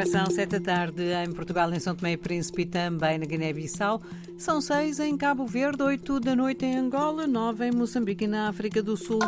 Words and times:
Agora 0.00 0.06
são 0.06 0.34
sete 0.34 0.58
da 0.58 0.60
tarde 0.60 1.02
em 1.12 1.30
Portugal, 1.30 1.70
em 1.74 1.78
São 1.78 1.94
Tomé 1.94 2.12
e 2.12 2.16
Príncipe 2.16 2.62
e 2.62 2.66
também 2.66 3.18
na 3.18 3.26
Guiné-Bissau. 3.26 4.00
São 4.38 4.58
seis 4.58 4.98
em 4.98 5.14
Cabo 5.14 5.46
Verde, 5.46 5.82
oito 5.82 6.18
da 6.18 6.34
noite 6.34 6.64
em 6.64 6.78
Angola, 6.78 7.26
nove 7.26 7.66
em 7.66 7.70
Moçambique 7.70 8.24
e 8.24 8.26
na 8.26 8.48
África 8.48 8.82
do 8.82 8.96
Sul. 8.96 9.18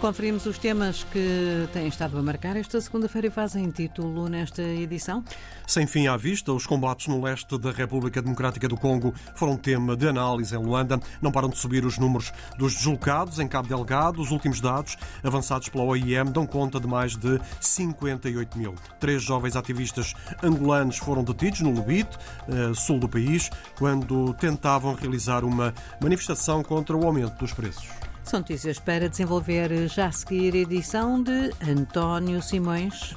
Conferimos 0.00 0.46
os 0.46 0.56
temas 0.56 1.04
que 1.12 1.68
têm 1.74 1.86
estado 1.86 2.16
a 2.16 2.22
marcar 2.22 2.56
esta 2.56 2.80
segunda-feira 2.80 3.26
e 3.26 3.30
fazem 3.30 3.70
título 3.70 4.30
nesta 4.30 4.62
edição. 4.62 5.22
Sem 5.66 5.86
fim 5.86 6.06
à 6.06 6.16
vista, 6.16 6.54
os 6.54 6.66
combates 6.66 7.06
no 7.06 7.22
leste 7.22 7.58
da 7.58 7.70
República 7.70 8.22
Democrática 8.22 8.66
do 8.66 8.78
Congo 8.78 9.14
foram 9.34 9.58
tema 9.58 9.94
de 9.94 10.08
análise 10.08 10.56
em 10.56 10.58
Luanda. 10.58 10.98
Não 11.20 11.30
param 11.30 11.50
de 11.50 11.58
subir 11.58 11.84
os 11.84 11.98
números 11.98 12.32
dos 12.56 12.76
deslocados 12.76 13.38
em 13.40 13.46
Cabo 13.46 13.68
Delgado. 13.68 14.22
Os 14.22 14.30
últimos 14.30 14.58
dados, 14.58 14.96
avançados 15.22 15.68
pela 15.68 15.84
OIM, 15.84 16.32
dão 16.32 16.46
conta 16.46 16.80
de 16.80 16.86
mais 16.86 17.14
de 17.14 17.38
58 17.60 18.56
mil. 18.56 18.74
Três 18.98 19.22
jovens 19.22 19.54
ativistas 19.54 20.14
angolanos 20.42 20.96
foram 20.96 21.22
detidos 21.22 21.60
no 21.60 21.72
Lubito, 21.72 22.18
eh, 22.48 22.72
sul 22.74 22.98
do 22.98 23.08
país, 23.08 23.50
quando 23.76 24.32
tentavam 24.32 24.94
realizar 24.94 25.44
uma 25.44 25.74
manifestação 26.00 26.62
contra 26.62 26.96
o 26.96 27.04
aumento 27.04 27.38
dos 27.38 27.52
preços. 27.52 28.09
São 28.30 28.38
notícias 28.38 28.78
para 28.78 29.08
desenvolver 29.08 29.88
já 29.88 30.06
a 30.06 30.12
seguir 30.12 30.54
edição 30.54 31.20
de 31.20 31.50
António 31.68 32.40
Simões. 32.40 33.16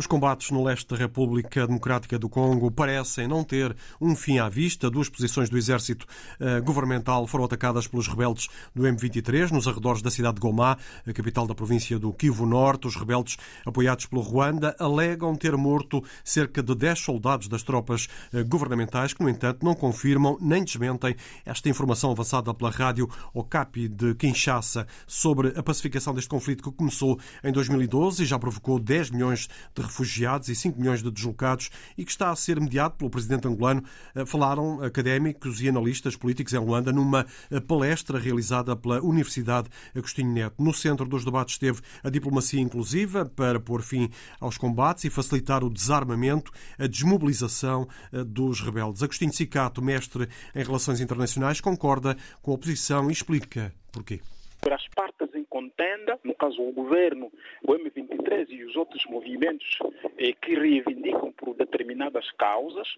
Os 0.00 0.06
combates 0.06 0.50
no 0.50 0.64
leste 0.64 0.88
da 0.88 0.96
República 0.96 1.66
Democrática 1.66 2.18
do 2.18 2.26
Congo 2.26 2.70
parecem 2.70 3.28
não 3.28 3.44
ter 3.44 3.76
um 4.00 4.16
fim 4.16 4.38
à 4.38 4.48
vista. 4.48 4.88
Duas 4.88 5.10
posições 5.10 5.50
do 5.50 5.58
exército 5.58 6.06
uh, 6.40 6.64
governamental 6.64 7.26
foram 7.26 7.44
atacadas 7.44 7.86
pelos 7.86 8.08
rebeldes 8.08 8.48
do 8.74 8.84
M23 8.84 9.50
nos 9.50 9.68
arredores 9.68 10.00
da 10.00 10.10
cidade 10.10 10.36
de 10.36 10.40
Goma, 10.40 10.78
a 11.06 11.12
capital 11.12 11.46
da 11.46 11.54
província 11.54 11.98
do 11.98 12.14
Kivu 12.14 12.46
Norte. 12.46 12.86
Os 12.86 12.96
rebeldes, 12.96 13.36
apoiados 13.66 14.06
pelo 14.06 14.22
Ruanda, 14.22 14.74
alegam 14.78 15.36
ter 15.36 15.54
morto 15.54 16.02
cerca 16.24 16.62
de 16.62 16.74
10 16.74 16.98
soldados 16.98 17.46
das 17.46 17.62
tropas 17.62 18.08
uh, 18.32 18.42
governamentais, 18.48 19.12
que, 19.12 19.22
no 19.22 19.28
entanto, 19.28 19.62
não 19.62 19.74
confirmam 19.74 20.38
nem 20.40 20.64
desmentem 20.64 21.14
esta 21.44 21.68
informação 21.68 22.10
avançada 22.10 22.54
pela 22.54 22.70
rádio 22.70 23.06
Okapi 23.34 23.86
de 23.86 24.14
Kinshasa 24.14 24.86
sobre 25.06 25.48
a 25.58 25.62
pacificação 25.62 26.14
deste 26.14 26.30
conflito 26.30 26.62
que 26.62 26.72
começou 26.74 27.20
em 27.44 27.52
2012 27.52 28.22
e 28.22 28.26
já 28.26 28.38
provocou 28.38 28.80
10 28.80 29.10
milhões 29.10 29.46
de 29.74 29.89
refugiados 29.90 30.48
e 30.48 30.54
5 30.54 30.78
milhões 30.78 31.02
de 31.02 31.10
deslocados 31.10 31.70
e 31.98 32.04
que 32.04 32.10
está 32.10 32.30
a 32.30 32.36
ser 32.36 32.60
mediado 32.60 32.94
pelo 32.94 33.10
presidente 33.10 33.46
angolano, 33.48 33.82
eh, 34.14 34.24
falaram 34.24 34.82
académicos 34.82 35.60
e 35.60 35.68
analistas 35.68 36.16
políticos 36.16 36.54
em 36.54 36.58
Luanda 36.58 36.92
numa 36.92 37.26
eh, 37.50 37.60
palestra 37.60 38.18
realizada 38.18 38.74
pela 38.76 39.02
Universidade 39.02 39.68
Agostinho 39.94 40.32
Neto. 40.32 40.62
No 40.62 40.72
centro 40.72 41.06
dos 41.06 41.24
debates 41.24 41.54
esteve 41.54 41.80
a 42.02 42.08
diplomacia 42.08 42.60
inclusiva 42.60 43.24
para 43.24 43.58
pôr 43.58 43.82
fim 43.82 44.08
aos 44.40 44.56
combates 44.56 45.04
e 45.04 45.10
facilitar 45.10 45.64
o 45.64 45.70
desarmamento, 45.70 46.52
a 46.78 46.86
desmobilização 46.86 47.88
eh, 48.12 48.24
dos 48.24 48.60
rebeldes. 48.60 49.02
Agostinho 49.02 49.32
Cicato, 49.32 49.82
mestre 49.82 50.28
em 50.54 50.62
Relações 50.62 51.00
Internacionais, 51.00 51.60
concorda 51.60 52.16
com 52.40 52.52
a 52.52 52.54
oposição 52.54 53.10
e 53.10 53.12
explica 53.12 53.74
porquê. 53.90 54.20
Para 54.60 54.76
as 54.76 54.86
partes 54.94 55.19
contenda, 55.50 56.18
no 56.24 56.34
caso 56.34 56.62
o 56.62 56.72
governo, 56.72 57.30
o 57.62 57.72
M23 57.74 58.48
e 58.48 58.64
os 58.64 58.76
outros 58.76 59.04
movimentos 59.06 59.78
eh, 60.16 60.32
que 60.32 60.54
reivindicam 60.54 61.32
por 61.32 61.54
determinadas 61.54 62.30
causas, 62.32 62.88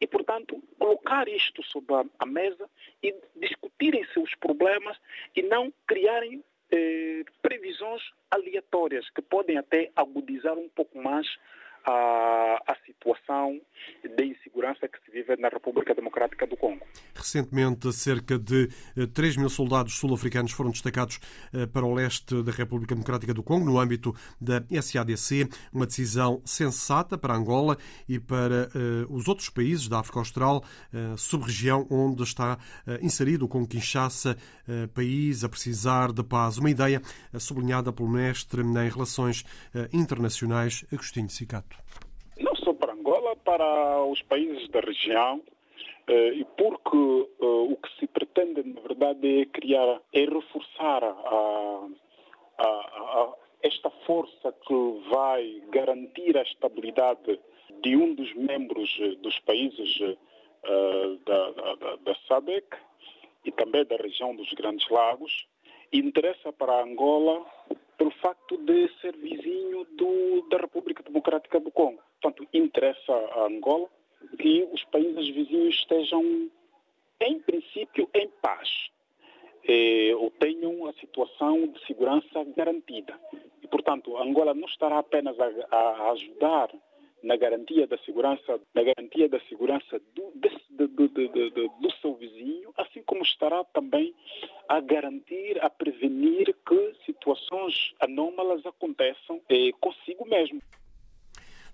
e, 0.00 0.06
portanto, 0.06 0.62
colocar 0.78 1.28
isto 1.28 1.62
sobre 1.64 1.94
a, 2.18 2.26
mesa 2.26 2.70
e 3.02 3.14
discutirem 3.36 4.06
seus 4.14 4.32
problemas 4.36 4.96
e 5.34 5.42
não 5.42 5.72
criarem 5.86 6.42
eh, 6.70 7.24
previsões 7.42 8.02
aleatórias 8.30 9.10
que 9.10 9.20
podem 9.20 9.58
até 9.58 9.90
agudizar 9.96 10.56
um 10.56 10.68
pouco 10.68 11.02
mais 11.02 11.26
a 11.90 12.76
situação 12.86 13.60
de 14.16 14.24
insegurança 14.24 14.88
que 14.88 14.98
se 15.04 15.10
vive 15.10 15.36
na 15.40 15.48
República 15.48 15.94
Democrática 15.94 16.46
do 16.46 16.56
Congo. 16.56 16.84
Recentemente, 17.14 17.92
cerca 17.92 18.38
de 18.38 18.68
3 19.14 19.36
eh, 19.36 19.40
mil 19.40 19.48
soldados 19.48 19.94
sul-africanos 19.98 20.52
foram 20.52 20.70
destacados 20.70 21.18
eh, 21.52 21.66
para 21.66 21.84
o 21.84 21.94
leste 21.94 22.42
da 22.42 22.52
República 22.52 22.94
Democrática 22.94 23.34
do 23.34 23.42
Congo, 23.42 23.64
no 23.64 23.78
âmbito 23.78 24.14
da 24.40 24.62
SADC, 24.80 25.48
uma 25.72 25.86
decisão 25.86 26.42
sensata 26.44 27.16
para 27.16 27.34
Angola 27.34 27.76
e 28.08 28.18
para 28.18 28.68
eh, 28.74 29.06
os 29.08 29.26
outros 29.28 29.48
países 29.48 29.88
da 29.88 30.00
África 30.00 30.18
Austral, 30.18 30.62
sub-região 31.16 31.86
onde 31.90 32.22
está 32.22 32.58
inserido 33.00 33.44
o 33.44 33.48
Congo 33.48 33.68
Kinshasa, 33.68 34.36
país 34.94 35.44
a 35.44 35.48
precisar 35.48 36.12
de 36.12 36.22
paz. 36.22 36.58
Uma 36.58 36.70
ideia 36.70 37.00
sublinhada 37.38 37.92
pelo 37.92 38.08
mestre 38.08 38.62
em 38.62 38.88
Relações 38.88 39.44
Internacionais, 39.92 40.84
Agostinho 40.92 41.28
Cicato 41.78 43.36
para 43.44 44.04
os 44.04 44.20
países 44.22 44.68
da 44.68 44.80
região 44.80 45.42
eh, 46.06 46.34
e 46.34 46.44
porque 46.44 46.96
eh, 46.96 47.44
o 47.44 47.76
que 47.76 47.98
se 47.98 48.06
pretende, 48.06 48.62
na 48.62 48.80
verdade, 48.80 49.40
é 49.40 49.46
criar, 49.46 50.00
é 50.12 50.20
reforçar 50.20 51.04
a, 51.04 51.88
a, 52.58 52.64
a 52.64 53.34
esta 53.62 53.90
força 54.06 54.52
que 54.66 55.02
vai 55.10 55.62
garantir 55.70 56.36
a 56.36 56.42
estabilidade 56.42 57.40
de 57.82 57.96
um 57.96 58.14
dos 58.14 58.32
membros 58.34 58.96
eh, 59.00 59.14
dos 59.22 59.38
países 59.40 59.98
da, 61.24 61.50
da, 61.52 61.96
da 61.96 62.14
SADC 62.26 62.76
e 63.44 63.52
também 63.52 63.84
da 63.84 63.96
região 63.96 64.34
dos 64.34 64.52
Grandes 64.52 64.86
Lagos, 64.90 65.46
interessa 65.92 66.52
para 66.52 66.82
Angola 66.82 67.46
pelo 67.96 68.10
facto 68.22 68.56
de 68.58 68.88
ser 69.00 69.16
vizinho 69.16 69.84
do, 69.96 70.46
da 70.50 70.58
República 70.58 71.02
Democrática 71.02 71.27
do 71.56 71.70
Congo. 71.70 72.02
Portanto, 72.20 72.46
interessa 72.52 73.12
a 73.12 73.46
Angola 73.46 73.88
que 74.38 74.68
os 74.72 74.84
países 74.84 75.28
vizinhos 75.28 75.76
estejam, 75.76 76.50
em 77.20 77.40
princípio, 77.40 78.08
em 78.14 78.28
paz, 78.42 78.68
eh, 79.64 80.14
ou 80.16 80.30
tenham 80.32 80.86
a 80.86 80.92
situação 80.94 81.66
de 81.66 81.86
segurança 81.86 82.44
garantida. 82.56 83.18
E, 83.62 83.66
portanto, 83.68 84.16
Angola 84.16 84.54
não 84.54 84.66
estará 84.66 84.98
apenas 84.98 85.36
a, 85.38 85.46
a 85.70 86.10
ajudar 86.12 86.70
na 87.22 87.36
garantia 87.36 87.86
da 87.86 87.98
segurança, 87.98 88.60
na 88.74 88.82
garantia 88.82 89.28
da 89.28 89.40
segurança 89.40 90.00
do, 90.14 90.32
de, 90.34 91.28
de, 91.28 91.50
do 91.50 91.92
seu 92.00 92.14
vizinho, 92.14 92.72
assim 92.76 93.02
como 93.02 93.22
estará 93.22 93.64
também 93.64 94.14
a 94.68 94.80
garantir, 94.80 95.62
a 95.62 95.68
prevenir 95.68 96.54
que 96.66 96.94
situações 97.04 97.94
anômalas 98.00 98.64
aconteçam 98.64 99.40
eh, 99.48 99.70
consigo 99.80 100.28
mesmo. 100.28 100.60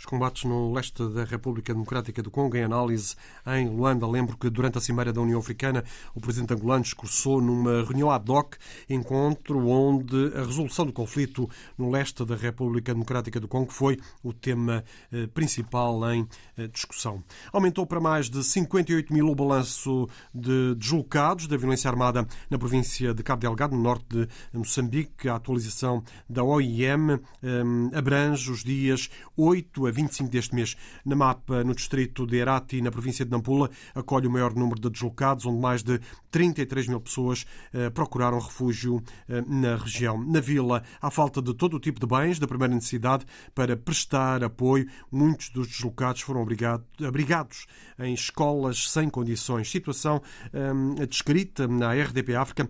Os 0.04 0.10
combates 0.10 0.44
no 0.44 0.70
leste 0.70 1.02
da 1.08 1.24
República 1.24 1.72
Democrática 1.72 2.22
do 2.22 2.30
Congo, 2.30 2.58
em 2.58 2.62
análise 2.62 3.16
em 3.46 3.70
Luanda. 3.70 4.06
Lembro 4.06 4.36
que 4.36 4.50
durante 4.50 4.76
a 4.76 4.80
Cimeira 4.82 5.14
da 5.14 5.22
União 5.22 5.38
Africana, 5.38 5.82
o 6.14 6.20
presidente 6.20 6.52
angolano 6.52 6.84
discursou 6.84 7.40
numa 7.40 7.82
reunião 7.82 8.10
ad 8.10 8.30
hoc, 8.30 8.56
encontro 8.86 9.66
onde 9.66 10.30
a 10.36 10.44
resolução 10.44 10.84
do 10.84 10.92
conflito 10.92 11.48
no 11.78 11.90
leste 11.90 12.22
da 12.22 12.36
República 12.36 12.92
Democrática 12.92 13.40
do 13.40 13.48
Congo 13.48 13.72
foi 13.72 13.98
o 14.22 14.30
tema 14.34 14.84
eh, 15.10 15.26
principal 15.28 16.12
em 16.12 16.28
eh, 16.58 16.66
discussão. 16.66 17.24
Aumentou 17.50 17.86
para 17.86 17.98
mais 17.98 18.28
de 18.28 18.44
58 18.44 19.10
mil 19.10 19.30
o 19.30 19.34
balanço 19.34 20.06
de 20.34 20.74
deslocados 20.74 21.46
da 21.46 21.56
violência 21.56 21.88
armada 21.88 22.28
na 22.50 22.58
província 22.58 23.14
de 23.14 23.22
Cabo 23.22 23.40
Delgado, 23.40 23.74
no 23.74 23.82
norte 23.82 24.04
de 24.10 24.28
Moçambique. 24.52 25.30
A 25.30 25.36
atualização 25.36 26.04
da 26.28 26.44
OIM 26.44 27.12
eh, 27.42 27.62
abrange 27.96 28.50
os 28.50 28.62
dias 28.62 29.08
8 29.34 29.86
a 29.86 29.93
25 29.94 30.30
deste 30.30 30.54
mês. 30.54 30.76
Na 31.04 31.14
mapa, 31.14 31.62
no 31.64 31.74
distrito 31.74 32.26
de 32.26 32.36
Herati, 32.36 32.82
na 32.82 32.90
província 32.90 33.24
de 33.24 33.30
Nampula, 33.30 33.70
acolhe 33.94 34.26
o 34.26 34.30
maior 34.30 34.54
número 34.54 34.80
de 34.80 34.90
deslocados, 34.90 35.46
onde 35.46 35.60
mais 35.60 35.82
de 35.82 36.00
33 36.30 36.88
mil 36.88 37.00
pessoas 37.00 37.46
eh, 37.72 37.90
procuraram 37.90 38.38
refúgio 38.38 39.02
eh, 39.28 39.42
na 39.46 39.76
região. 39.76 40.22
Na 40.22 40.40
vila, 40.40 40.82
há 41.00 41.10
falta 41.10 41.40
de 41.40 41.54
todo 41.54 41.76
o 41.76 41.80
tipo 41.80 42.00
de 42.00 42.06
bens 42.06 42.38
da 42.38 42.46
primeira 42.46 42.74
necessidade 42.74 43.24
para 43.54 43.76
prestar 43.76 44.42
apoio. 44.42 44.86
Muitos 45.10 45.50
dos 45.50 45.68
deslocados 45.68 46.22
foram 46.22 46.42
abrigados 46.42 47.66
em 47.98 48.12
escolas 48.12 48.90
sem 48.90 49.08
condições. 49.08 49.70
Situação 49.70 50.20
eh, 50.52 51.06
descrita 51.06 51.68
na 51.68 51.92
RDP 51.92 52.34
África 52.34 52.68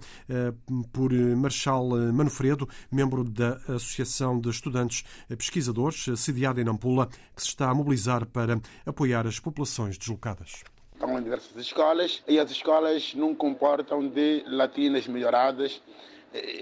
por 0.92 1.12
Marshal 1.12 1.88
Manofredo, 2.12 2.68
membro 2.90 3.24
da 3.24 3.54
Associação 3.68 4.38
de 4.38 4.50
Estudantes 4.50 5.04
Pesquisadores, 5.28 6.06
sediada 6.16 6.60
em 6.60 6.64
Nampula, 6.64 7.03
que 7.06 7.42
se 7.42 7.48
está 7.48 7.70
a 7.70 7.74
mobilizar 7.74 8.26
para 8.26 8.60
apoiar 8.86 9.26
as 9.26 9.38
populações 9.38 9.98
deslocadas. 9.98 10.62
Estão 10.92 11.18
em 11.18 11.22
diversas 11.22 11.56
escolas 11.56 12.22
e 12.26 12.38
as 12.38 12.50
escolas 12.50 13.14
não 13.14 13.34
comportam 13.34 14.08
de 14.08 14.44
latinas 14.46 15.06
melhoradas. 15.06 15.82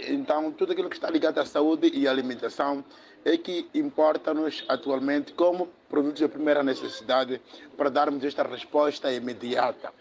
Então, 0.09 0.53
tudo 0.53 0.73
aquilo 0.73 0.91
que 0.91 0.97
está 0.97 1.09
ligado 1.11 1.39
à 1.39 1.47
saúde 1.47 1.91
e 1.95 2.07
à 2.07 2.11
alimentação 2.11 2.85
é 3.25 3.37
que 3.37 3.69
importa-nos 3.75 4.65
atualmente 4.69 5.33
como 5.33 5.69
produtos 5.89 6.21
de 6.21 6.29
primeira 6.29 6.63
necessidade 6.63 7.41
para 7.77 7.89
darmos 7.89 8.25
esta 8.25 8.43
resposta 8.43 9.13
imediata. 9.13 9.93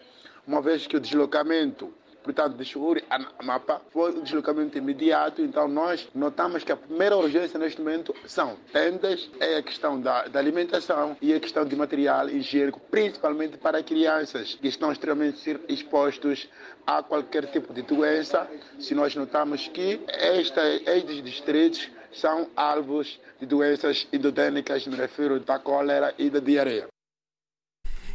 Uma 0.46 0.60
vez 0.60 0.86
que 0.86 0.96
o 0.96 1.00
deslocamento 1.00 1.92
portanto, 2.22 2.56
de 2.56 2.64
Churi 2.64 3.04
a 3.10 3.42
Mapa, 3.42 3.80
foi 3.90 4.12
um 4.12 4.22
deslocamento 4.22 4.76
imediato. 4.78 5.42
Então, 5.42 5.68
nós 5.68 6.08
notamos 6.14 6.64
que 6.64 6.72
a 6.72 6.76
primeira 6.76 7.16
urgência 7.16 7.58
neste 7.58 7.80
momento 7.80 8.14
são 8.26 8.56
tendas, 8.72 9.28
é 9.40 9.56
a 9.56 9.62
questão 9.62 10.00
da, 10.00 10.28
da 10.28 10.38
alimentação 10.38 11.16
e 11.20 11.32
a 11.34 11.40
questão 11.40 11.64
de 11.64 11.74
material 11.76 12.28
higiênico, 12.28 12.80
principalmente 12.90 13.56
para 13.56 13.82
crianças 13.82 14.54
que 14.54 14.68
estão 14.68 14.92
extremamente 14.92 15.58
expostos 15.68 16.48
a 16.86 17.02
qualquer 17.02 17.46
tipo 17.46 17.72
de 17.72 17.82
doença. 17.82 18.48
Se 18.78 18.94
nós 18.94 19.14
notamos 19.14 19.68
que 19.68 20.00
esta, 20.08 20.62
estes 20.66 21.22
distritos 21.22 21.90
são 22.12 22.48
alvos 22.54 23.18
de 23.40 23.46
doenças 23.46 24.06
endodênicas, 24.12 24.86
me 24.86 24.96
refiro 24.96 25.40
da 25.40 25.58
cólera 25.58 26.14
e 26.18 26.28
da 26.28 26.40
diarreia. 26.40 26.91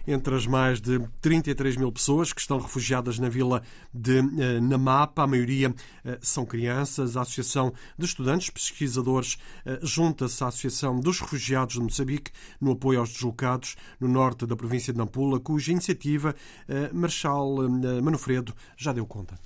Entre 0.07 0.33
as 0.33 0.47
mais 0.47 0.79
de 0.79 0.99
33 1.21 1.75
mil 1.75 1.91
pessoas 1.91 2.31
que 2.31 2.39
estão 2.39 2.57
refugiadas 2.57 3.19
na 3.19 3.27
vila 3.27 3.61
de 3.93 4.19
eh, 4.19 4.61
Namapa, 4.61 5.23
a 5.23 5.27
maioria 5.27 5.73
eh, 6.05 6.17
são 6.21 6.45
crianças. 6.45 7.17
A 7.17 7.21
Associação 7.21 7.73
de 7.97 8.05
Estudantes 8.05 8.49
Pesquisadores 8.49 9.37
eh, 9.65 9.79
junta-se 9.81 10.41
à 10.45 10.47
Associação 10.47 10.97
dos 11.01 11.19
Refugiados 11.19 11.75
de 11.75 11.81
Moçambique 11.81 12.31
no 12.61 12.71
apoio 12.71 13.01
aos 13.01 13.11
deslocados 13.11 13.75
no 13.99 14.07
norte 14.07 14.45
da 14.45 14.55
província 14.55 14.93
de 14.93 14.99
Nampula, 14.99 15.41
cuja 15.41 15.71
iniciativa 15.73 16.33
Marshal 16.93 17.69
Manofredo 18.01 18.53
já 18.77 18.93
deu 18.93 19.05
conta. 19.05 19.37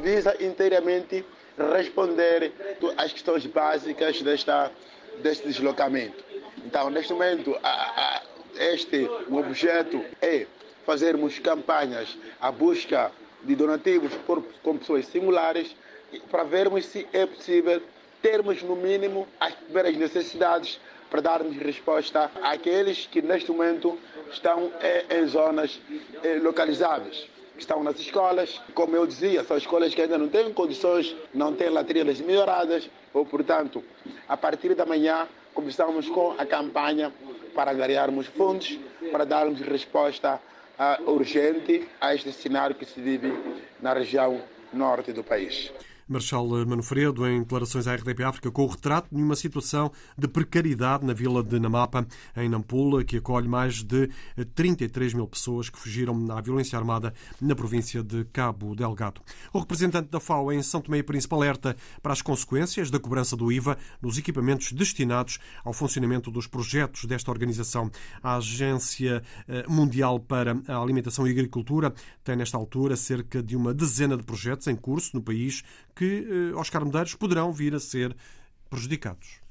Visa 0.00 0.36
inteiramente 0.42 1.24
responder 1.58 2.52
às 2.96 3.12
questões 3.12 3.46
básicas 3.46 4.22
desta, 4.22 4.70
deste 5.22 5.46
deslocamento. 5.48 6.24
Então, 6.64 6.90
neste 6.90 7.12
momento, 7.12 7.54
a, 7.62 7.68
a, 7.68 8.22
este 8.56 9.08
objeto 9.30 10.04
é 10.20 10.46
fazermos 10.84 11.38
campanhas 11.38 12.16
à 12.40 12.50
busca 12.50 13.10
de 13.42 13.54
donativos 13.54 14.12
por, 14.26 14.42
com 14.62 14.76
pessoas 14.76 15.06
singulares 15.06 15.74
para 16.30 16.44
vermos 16.44 16.86
se 16.86 17.06
é 17.12 17.26
possível 17.26 17.82
termos 18.22 18.62
no 18.62 18.76
mínimo 18.76 19.26
as 19.40 19.54
primeiras 19.54 19.96
necessidades 19.96 20.80
para 21.10 21.20
darmos 21.20 21.56
resposta 21.56 22.30
àqueles 22.42 23.06
que 23.06 23.20
neste 23.22 23.50
momento 23.50 23.98
estão 24.30 24.72
é, 24.80 25.04
em 25.18 25.26
zonas 25.26 25.80
é, 26.22 26.36
localizáveis 26.36 27.28
que 27.54 27.60
estão 27.60 27.82
nas 27.84 27.98
escolas. 28.00 28.60
Como 28.74 28.96
eu 28.96 29.06
dizia, 29.06 29.44
são 29.44 29.56
escolas 29.56 29.94
que 29.94 30.02
ainda 30.02 30.18
não 30.18 30.28
têm 30.28 30.52
condições, 30.52 31.14
não 31.32 31.54
têm 31.54 31.68
latrinas 31.68 32.20
melhoradas, 32.20 32.90
ou, 33.12 33.24
portanto, 33.24 33.82
a 34.28 34.36
partir 34.36 34.74
da 34.74 34.84
manhã 34.84 35.28
começamos 35.54 36.08
com 36.08 36.34
a 36.36 36.44
campanha 36.44 37.12
para 37.54 37.72
ganharmos 37.72 38.26
fundos, 38.26 38.78
para 39.12 39.24
darmos 39.24 39.60
resposta 39.60 40.40
uh, 40.78 41.10
urgente 41.10 41.88
a 42.00 42.14
este 42.14 42.32
cenário 42.32 42.76
que 42.76 42.84
se 42.84 43.00
vive 43.00 43.32
na 43.80 43.92
região 43.92 44.42
norte 44.72 45.12
do 45.12 45.22
país. 45.22 45.72
Marshal 46.08 46.46
Manofredo, 46.66 47.26
em 47.26 47.40
declarações 47.40 47.86
à 47.86 47.94
RDP 47.94 48.22
África, 48.24 48.50
com 48.50 48.64
o 48.64 48.66
retrato 48.66 49.08
de 49.10 49.20
uma 49.20 49.36
situação 49.36 49.90
de 50.16 50.28
precariedade 50.28 51.04
na 51.04 51.12
vila 51.12 51.42
de 51.42 51.58
Namapa, 51.58 52.06
em 52.36 52.48
Nampula, 52.48 53.02
que 53.04 53.16
acolhe 53.16 53.48
mais 53.48 53.82
de 53.82 54.10
33 54.54 55.14
mil 55.14 55.26
pessoas 55.26 55.70
que 55.70 55.78
fugiram 55.78 56.30
à 56.30 56.40
violência 56.40 56.78
armada 56.78 57.14
na 57.40 57.54
província 57.54 58.02
de 58.02 58.24
Cabo 58.26 58.74
Delgado. 58.74 59.20
O 59.52 59.58
representante 59.58 60.10
da 60.10 60.20
FAO 60.20 60.52
em 60.52 60.62
São 60.62 60.80
Tomé 60.80 60.98
e 60.98 61.02
Príncipe 61.02 61.34
alerta 61.34 61.76
para 62.02 62.12
as 62.12 62.22
consequências 62.22 62.90
da 62.90 62.98
cobrança 62.98 63.36
do 63.36 63.50
IVA 63.50 63.78
nos 64.00 64.18
equipamentos 64.18 64.72
destinados 64.72 65.38
ao 65.64 65.72
funcionamento 65.72 66.30
dos 66.30 66.46
projetos 66.46 67.04
desta 67.04 67.30
organização. 67.30 67.90
A 68.22 68.36
Agência 68.36 69.22
eh, 69.48 69.64
Mundial 69.68 70.20
para 70.20 70.56
a 70.68 70.76
Alimentação 70.76 71.26
e 71.26 71.30
Agricultura 71.30 71.94
tem, 72.22 72.36
nesta 72.36 72.56
altura, 72.56 72.96
cerca 72.96 73.42
de 73.42 73.56
uma 73.56 73.72
dezena 73.72 74.16
de 74.16 74.22
projetos 74.22 74.66
em 74.66 74.76
curso 74.76 75.10
no 75.14 75.22
país 75.22 75.62
que 75.94 76.26
eh, 76.28 76.54
Oscar 76.54 76.84
Medeiros 76.84 77.14
poderão 77.14 77.52
vir 77.52 77.74
a 77.74 77.80
ser 77.80 78.14
prejudicados. 78.68 79.44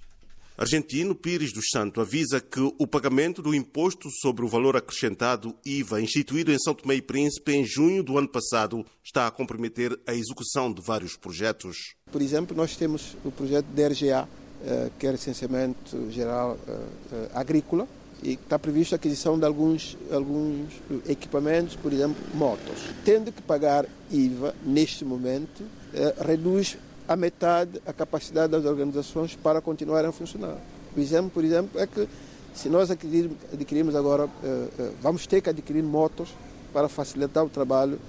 Argentino 0.55 1.15
Pires 1.15 1.51
dos 1.51 1.65
Santos 1.71 2.03
avisa 2.03 2.39
que 2.39 2.59
o 2.59 2.85
pagamento 2.85 3.41
do 3.41 3.55
imposto 3.55 4.07
sobre 4.21 4.45
o 4.45 4.47
valor 4.47 4.77
acrescentado 4.77 5.55
IVA, 5.65 5.99
instituído 5.99 6.51
em 6.51 6.59
São 6.59 6.75
Tomé 6.75 6.95
e 6.95 7.01
Príncipe 7.01 7.53
em 7.53 7.65
junho 7.65 8.03
do 8.03 8.19
ano 8.19 8.27
passado, 8.27 8.85
está 9.03 9.25
a 9.25 9.31
comprometer 9.31 9.99
a 10.05 10.13
execução 10.13 10.71
de 10.71 10.79
vários 10.79 11.17
projetos. 11.17 11.95
Por 12.11 12.21
exemplo, 12.21 12.55
nós 12.55 12.77
temos 12.77 13.15
o 13.25 13.31
projeto 13.31 13.65
da 13.65 13.87
RGA, 13.87 14.29
eh, 14.63 14.91
que 14.99 15.07
é 15.07 15.11
Recenseamento 15.11 16.11
Geral 16.11 16.59
eh, 16.67 17.29
Agrícola, 17.33 17.87
e 18.23 18.33
está 18.33 18.57
prevista 18.57 18.95
a 18.95 18.97
aquisição 18.97 19.37
de 19.37 19.45
alguns, 19.45 19.97
alguns 20.09 20.69
equipamentos, 21.07 21.75
por 21.75 21.91
exemplo, 21.91 22.15
motos. 22.33 22.89
Tendo 23.03 23.31
que 23.33 23.41
pagar 23.41 23.85
IVA 24.09 24.55
neste 24.65 25.03
momento, 25.03 25.63
eh, 25.93 26.15
reduz 26.19 26.77
a 27.05 27.17
metade 27.17 27.81
a 27.85 27.91
capacidade 27.91 28.53
das 28.53 28.63
organizações 28.63 29.35
para 29.35 29.59
continuarem 29.59 30.09
a 30.09 30.13
funcionar. 30.13 30.55
O 30.95 30.99
exemplo, 31.01 31.31
por 31.31 31.43
exemplo, 31.43 31.77
é 31.79 31.85
que 31.85 32.07
se 32.55 32.69
nós 32.69 32.89
adquirirmos 32.89 33.93
agora, 33.93 34.29
eh, 34.41 34.67
eh, 34.79 34.91
vamos 35.01 35.27
ter 35.27 35.41
que 35.41 35.49
adquirir 35.49 35.83
motos 35.83 36.29
para 36.71 36.87
facilitar 36.87 37.43
o 37.43 37.49
trabalho 37.49 37.99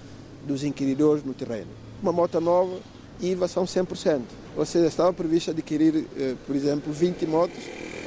dos 0.46 0.62
inquiridores 0.62 1.24
no 1.24 1.34
terreno. 1.34 1.70
Uma 2.00 2.12
moto 2.12 2.40
nova, 2.40 2.78
IVA 3.20 3.48
são 3.48 3.66
100%. 3.66 4.22
Ou 4.56 4.64
seja, 4.64 4.86
estava 4.86 5.12
previsto 5.12 5.50
adquirir, 5.50 6.06
por 6.46 6.54
exemplo, 6.54 6.92
20 6.92 7.26
motos, 7.26 7.58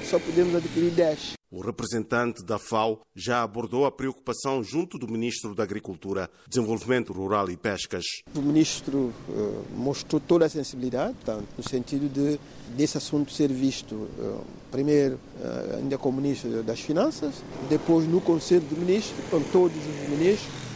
só 0.10 0.18
podemos 0.18 0.56
adquirir 0.56 0.92
10. 0.92 1.37
O 1.50 1.62
representante 1.62 2.44
da 2.44 2.60
FAO 2.60 3.00
já 3.16 3.42
abordou 3.42 3.86
a 3.86 3.92
preocupação 3.92 4.62
junto 4.62 4.98
do 4.98 5.08
Ministro 5.08 5.56
da 5.56 5.64
Agricultura, 5.64 6.30
Desenvolvimento 6.46 7.14
Rural 7.14 7.50
e 7.50 7.56
Pescas. 7.56 8.04
O 8.36 8.42
Ministro 8.42 9.14
uh, 9.30 9.66
mostrou 9.74 10.20
toda 10.20 10.46
a 10.46 10.50
sensibilidade, 10.50 11.16
tanto 11.24 11.48
no 11.58 11.64
sentido 11.64 12.12
de 12.12 12.38
desse 12.76 12.98
assunto 12.98 13.32
ser 13.32 13.50
visto 13.50 13.96
uh, 13.96 14.44
primeiro 14.70 15.16
uh, 15.16 15.78
ainda 15.78 15.98
como 15.98 16.20
Ministro 16.20 16.62
das 16.64 16.82
Finanças, 16.82 17.36
depois 17.70 18.06
no 18.06 18.20
Conselho 18.20 18.68
de 18.68 18.76
Ministros, 18.78 19.26
com 19.30 19.42
todos 19.44 19.78
os 19.78 20.10
ministros, 20.10 20.67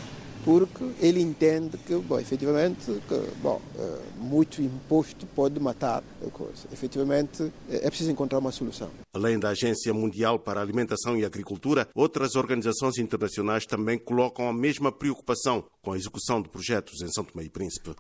porque 0.44 0.84
ele 1.00 1.22
entende 1.22 1.78
que, 1.78 1.96
bom, 1.96 2.20
efetivamente, 2.20 2.86
que, 3.08 3.42
bom, 3.42 3.62
eh, 3.78 4.00
muito 4.18 4.62
imposto 4.62 5.26
pode 5.28 5.60
matar 5.60 6.04
a 6.26 6.30
coisa. 6.30 6.68
Efetivamente, 6.72 7.52
é 7.70 7.88
preciso 7.88 8.12
encontrar 8.12 8.40
uma 8.40 8.52
solução. 8.52 8.90
Além 9.14 9.40
da 9.40 9.50
Agência 9.50 9.94
Mundial 9.94 10.40
para 10.40 10.60
a 10.60 10.64
Alimentação 10.64 11.18
e 11.18 11.26
Agricultura, 11.26 11.88
outras 11.94 12.36
organizações 12.36 12.98
internacionais 12.98 13.66
também 13.66 13.98
colocam 13.98 14.48
a 14.48 14.54
mesma 14.54 14.92
preocupação 14.92 15.64
com 15.82 15.94
a 15.94 15.98
execução 15.98 16.42
de 16.42 16.50
projetos 16.50 17.02
em 17.02 17.12
São 17.12 17.24
Tomé 17.24 17.46
e 17.46 17.50
Príncipe. 17.50 17.96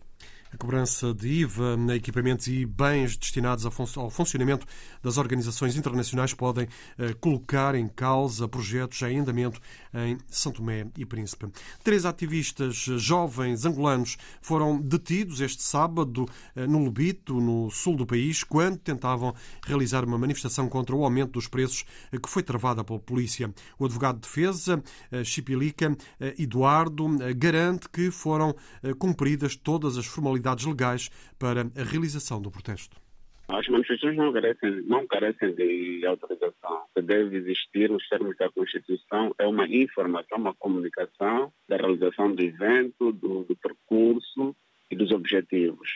A 0.53 0.57
cobrança 0.57 1.13
de 1.13 1.29
IVA 1.29 1.77
na 1.77 1.95
equipamentos 1.95 2.47
e 2.47 2.65
bens 2.65 3.15
destinados 3.15 3.65
ao 3.65 4.09
funcionamento 4.09 4.67
das 5.01 5.17
organizações 5.17 5.77
internacionais 5.77 6.33
podem 6.33 6.67
eh, 6.97 7.13
colocar 7.13 7.73
em 7.73 7.87
causa 7.87 8.49
projetos 8.49 9.01
em 9.03 9.19
andamento 9.19 9.61
em 9.93 10.17
São 10.27 10.51
Tomé 10.51 10.87
e 10.97 11.05
Príncipe. 11.05 11.47
Três 11.85 12.05
ativistas 12.05 12.75
jovens 12.75 13.63
angolanos 13.63 14.17
foram 14.41 14.79
detidos 14.79 15.39
este 15.39 15.63
sábado 15.63 16.27
eh, 16.53 16.67
no 16.67 16.83
Lubito, 16.83 17.39
no 17.39 17.71
sul 17.71 17.95
do 17.95 18.05
país, 18.05 18.43
quando 18.43 18.77
tentavam 18.77 19.33
realizar 19.65 20.03
uma 20.03 20.17
manifestação 20.17 20.67
contra 20.67 20.93
o 20.93 21.05
aumento 21.05 21.31
dos 21.31 21.47
preços 21.47 21.85
eh, 22.11 22.17
que 22.17 22.29
foi 22.29 22.43
travada 22.43 22.83
pela 22.83 22.99
polícia. 22.99 23.53
O 23.79 23.85
advogado 23.85 24.15
de 24.15 24.21
defesa, 24.23 24.83
Chipilica 25.23 25.95
Eduardo, 26.37 27.07
garante 27.35 27.87
que 27.89 28.11
foram 28.11 28.55
cumpridas 28.97 29.55
todas 29.55 29.97
as 29.97 30.05
formalidades 30.05 30.40
formalidades 30.41 30.65
legais 30.65 31.09
para 31.37 31.61
a 31.61 31.83
realização 31.83 32.41
do 32.41 32.51
protesto. 32.51 32.97
As 33.47 33.67
manifestações 33.67 34.17
não 34.17 34.31
carecem, 34.31 34.81
não 34.83 35.05
carecem 35.05 35.53
de 35.53 36.05
autorização. 36.05 36.83
Que 36.95 37.01
deve 37.01 37.37
existir 37.37 37.89
nos 37.89 38.07
termos 38.07 38.35
da 38.37 38.49
Constituição 38.49 39.33
é 39.37 39.45
uma 39.45 39.67
informação, 39.67 40.37
uma 40.37 40.53
comunicação 40.53 41.51
da 41.67 41.75
realização 41.75 42.33
do 42.33 42.41
evento, 42.41 43.11
do, 43.11 43.43
do 43.43 43.55
percurso 43.55 44.55
e 44.89 44.95
dos 44.95 45.11
objetivos. 45.11 45.89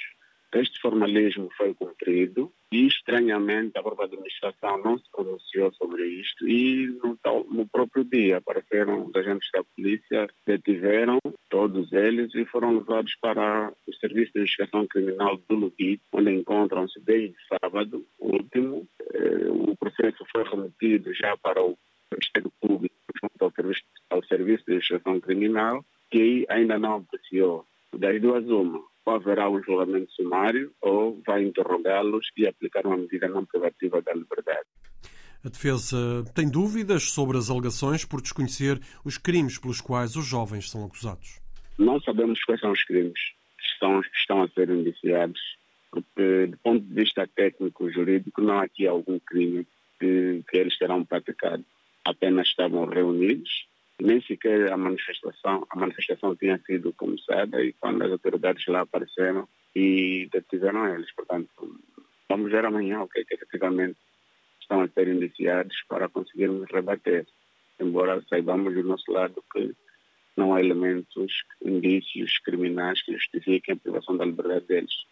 Este 0.56 0.80
formalismo 0.80 1.50
foi 1.58 1.74
cumprido 1.74 2.50
e, 2.72 2.88
estranhamente, 2.88 3.78
a 3.78 3.84
própria 3.84 4.06
administração 4.06 4.82
não 4.82 4.98
se 4.98 5.04
pronunciou 5.12 5.74
sobre 5.74 6.06
isto 6.08 6.48
e, 6.48 6.88
no, 7.04 7.20
no 7.52 7.68
próprio 7.68 8.06
dia, 8.06 8.38
apareceram 8.38 9.06
os 9.06 9.14
agentes 9.18 9.50
da 9.54 9.62
polícia, 9.66 10.28
detiveram 10.48 11.20
todos 11.50 11.92
eles 11.92 12.34
e 12.36 12.46
foram 12.46 12.78
levados 12.78 13.14
para 13.20 13.74
o 13.86 13.94
Serviço 13.96 14.32
de 14.32 14.40
Investigação 14.40 14.88
Criminal 14.88 15.36
do 15.50 15.56
Lubit, 15.56 16.02
onde 16.14 16.32
encontram-se 16.32 17.02
desde 17.02 17.36
sábado 17.50 18.06
último. 18.18 18.88
Eh, 19.14 19.50
o 19.50 19.76
processo 19.76 20.26
foi 20.32 20.44
remetido 20.46 21.14
já 21.14 21.36
para 21.36 21.62
o 21.62 21.78
Ministério 22.10 22.50
Público, 22.62 22.96
junto 23.22 23.44
ao 23.44 23.52
Serviço, 23.52 23.84
ao 24.10 24.24
Serviço 24.24 24.64
de 24.66 24.76
Investigação 24.76 25.20
Criminal, 25.20 25.84
que 26.10 26.46
ainda 26.48 26.80
não 26.80 26.96
apreciou. 27.00 27.66
Das 27.94 28.22
duas, 28.22 28.46
uma 28.46 28.95
haverá 29.12 29.50
um 29.50 29.62
julgamento 29.62 30.12
sumário 30.14 30.72
ou 30.82 31.22
vai 31.26 31.44
interrogá-los 31.44 32.28
e 32.38 32.48
aplicar 32.48 32.86
uma 32.86 32.98
medida 32.98 33.28
não 33.28 33.46
privativa 33.46 34.02
da 34.02 34.14
liberdade. 34.14 34.68
A 35.46 35.50
defesa 35.50 36.24
tem 36.34 36.50
dúvidas 36.50 37.04
sobre 37.12 37.38
as 37.38 37.52
alegações 37.52 38.04
por 38.04 38.20
desconhecer 38.20 38.80
os 39.04 39.18
crimes 39.18 39.60
pelos 39.60 39.80
quais 39.80 40.16
os 40.16 40.26
jovens 40.26 40.72
são 40.72 40.84
acusados. 40.84 41.40
Não 41.78 42.02
sabemos 42.02 42.44
quais 42.44 42.60
são 42.60 42.72
os 42.72 42.84
crimes. 42.84 43.20
são 43.80 44.00
os 44.00 44.08
que 44.08 44.18
estão 44.18 44.42
a 44.42 44.48
ser 44.50 44.70
indiciados, 44.70 45.40
porque 45.92 46.48
do 46.48 46.58
ponto 46.58 46.84
de 46.84 46.94
vista 46.94 47.28
técnico 47.36 47.92
jurídico 47.92 48.42
não 48.42 48.60
há 48.60 48.64
aqui 48.64 48.88
algum 48.88 49.20
crime 49.20 49.68
que, 50.00 50.44
que 50.50 50.58
eles 50.58 50.78
terão 50.80 51.06
praticado. 51.06 51.64
Apenas 52.04 52.48
estavam 52.48 52.86
reunidos, 52.86 53.68
nem 54.02 54.22
sequer 54.22 54.72
a 54.72 54.78
manifestação, 54.78 55.66
a 55.70 55.80
manifestação 55.80 56.36
tinha 56.36 56.58
sido 56.66 56.94
começada 56.94 57.64
e 57.64 57.74
quando 57.74 58.04
as 58.04 58.12
autoridades 58.12 58.66
lá 58.68 58.82
apareceram 58.82 59.48
e 59.76 60.28
detiveram 60.32 60.94
eles. 60.94 61.12
Portanto, 61.14 61.50
vamos 62.30 62.52
ver 62.52 62.66
amanhã 62.66 63.02
o 63.02 63.08
que, 63.08 63.20
é 63.20 63.26
que 63.26 63.36
efetivamente 63.36 63.98
estão 64.60 64.82
a 64.82 64.88
ser 64.88 65.08
indiciados 65.08 65.76
para 65.88 66.10
conseguirmos 66.10 66.70
rebater. 66.72 67.26
Embora 67.80 68.24
saibamos 68.30 68.74
do 68.74 68.84
nosso 68.84 69.12
lado 69.12 69.44
que 69.54 69.74
não 70.36 70.54
há 70.54 70.60
elementos, 70.60 71.44
indícios 71.64 72.38
criminais 72.40 73.02
que 73.02 73.14
justifiquem 73.14 73.76
a 73.76 73.78
privação 73.78 74.18
da 74.18 74.26
liberdade 74.26 74.66
deles. 74.66 75.06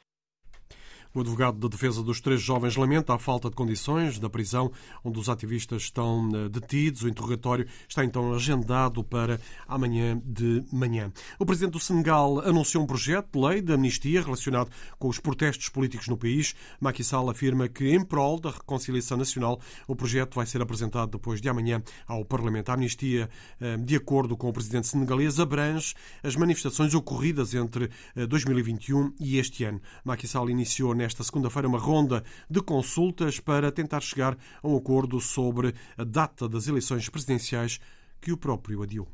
O 1.15 1.19
advogado 1.19 1.59
da 1.59 1.67
defesa 1.67 2.01
dos 2.01 2.19
três 2.19 2.41
jovens 2.41 2.75
lamenta 2.75 3.13
a 3.13 3.19
falta 3.19 3.47
de 3.47 3.55
condições 3.55 4.17
da 4.17 4.27
prisão 4.27 4.71
onde 5.03 5.19
os 5.19 5.29
ativistas 5.29 5.83
estão 5.83 6.27
eh, 6.33 6.49
detidos. 6.49 7.03
O 7.03 7.07
interrogatório 7.07 7.67
está 7.87 8.03
então 8.03 8.33
agendado 8.33 9.03
para 9.03 9.39
amanhã 9.67 10.19
de 10.25 10.63
manhã. 10.71 11.13
O 11.37 11.45
presidente 11.45 11.73
do 11.73 11.79
Senegal 11.79 12.39
anunciou 12.39 12.83
um 12.83 12.87
projeto 12.87 13.27
de 13.31 13.47
lei 13.47 13.61
de 13.61 13.71
amnistia 13.71 14.23
relacionado 14.23 14.71
com 14.97 15.07
os 15.07 15.19
protestos 15.19 15.69
políticos 15.69 16.07
no 16.07 16.17
país. 16.17 16.55
Macky 16.79 17.03
Sall 17.03 17.29
afirma 17.29 17.67
que, 17.67 17.93
em 17.93 18.03
prol 18.03 18.39
da 18.39 18.49
reconciliação 18.49 19.15
nacional, 19.15 19.59
o 19.87 19.95
projeto 19.95 20.33
vai 20.33 20.47
ser 20.47 20.63
apresentado 20.63 21.11
depois 21.11 21.39
de 21.39 21.47
amanhã 21.47 21.83
ao 22.07 22.25
Parlamento. 22.25 22.69
A 22.69 22.73
amnistia, 22.73 23.29
eh, 23.61 23.77
de 23.77 23.95
acordo 23.95 24.35
com 24.35 24.49
o 24.49 24.53
presidente 24.53 24.87
senegalês, 24.87 25.39
abrange 25.39 25.93
as 26.23 26.35
manifestações 26.35 26.95
ocorridas 26.95 27.53
entre 27.53 27.91
2021 28.15 29.05
eh, 29.05 29.11
e 29.19 29.37
este 29.37 29.63
ano. 29.63 29.79
Macky 30.03 30.27
Sall 30.27 30.49
iniciou 30.49 31.02
nesta 31.03 31.21
segunda-feira 31.21 31.67
uma 31.67 31.77
ronda 31.77 32.23
de 32.49 32.61
consultas 32.61 33.37
para 33.37 33.69
tentar 33.71 33.99
chegar 33.99 34.37
a 34.61 34.67
um 34.67 34.77
acordo 34.77 35.19
sobre 35.19 35.75
a 35.97 36.03
data 36.05 36.47
das 36.47 36.67
eleições 36.67 37.09
presidenciais 37.09 37.77
que 38.21 38.31
o 38.31 38.37
próprio 38.37 38.81
adiou. 38.81 39.07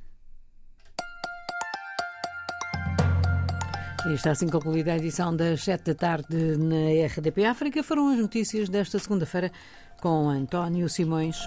E 4.07 4.13
está 4.13 4.31
assim 4.31 4.47
concluída 4.47 4.93
a 4.93 4.97
edição 4.97 5.35
das 5.35 5.63
7 5.63 5.83
da 5.85 5.95
tarde 5.95 6.57
na 6.57 7.05
RDP 7.07 7.45
África. 7.45 7.83
Foram 7.83 8.09
as 8.09 8.19
notícias 8.19 8.69
desta 8.69 8.99
segunda-feira 8.99 9.51
com 9.99 10.29
António 10.29 10.87
Simões. 10.87 11.37